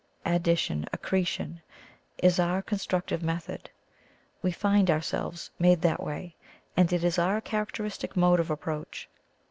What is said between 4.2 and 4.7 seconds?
We